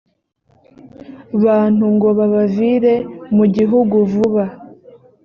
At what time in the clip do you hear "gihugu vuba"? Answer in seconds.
3.55-4.43